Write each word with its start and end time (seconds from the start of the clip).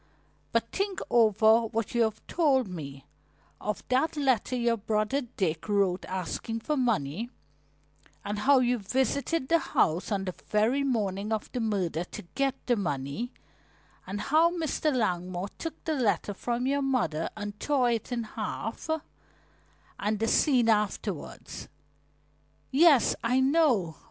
But 0.51 0.71
think 0.71 0.99
over 1.11 1.67
what 1.67 1.93
you 1.93 2.01
have 2.01 2.25
told 2.25 2.67
me 2.67 3.05
of 3.59 3.87
that 3.89 4.17
letter 4.17 4.55
your 4.55 4.75
brother 4.77 5.21
Dick 5.37 5.69
wrote 5.69 6.05
asking 6.05 6.61
for 6.61 6.75
money, 6.75 7.29
and 8.25 8.39
how 8.39 8.57
you 8.57 8.79
visited 8.79 9.47
the 9.47 9.59
house 9.59 10.11
on 10.11 10.25
the 10.25 10.33
very 10.47 10.81
morning 10.83 11.31
of 11.31 11.51
the 11.51 11.59
murder 11.59 12.03
to 12.03 12.23
get 12.33 12.55
the 12.65 12.75
money, 12.75 13.31
and 14.07 14.19
how 14.21 14.49
Mr. 14.49 14.91
Langmore 14.91 15.49
took 15.59 15.83
the 15.83 15.93
letter 15.93 16.33
from 16.33 16.65
your 16.65 16.81
mother 16.81 17.29
and 17.37 17.59
tore 17.59 17.91
it 17.91 18.11
in 18.11 18.23
half, 18.23 18.89
and 19.99 20.17
the 20.17 20.27
scene 20.27 20.67
afterwards." 20.67 21.67
"Yes, 22.71 23.15
I 23.23 23.39
know. 23.39 23.97